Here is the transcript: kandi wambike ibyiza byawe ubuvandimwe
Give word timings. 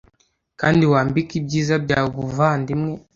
kandi 0.59 0.83
wambike 0.91 1.33
ibyiza 1.39 1.75
byawe 1.83 2.07
ubuvandimwe 2.17 2.93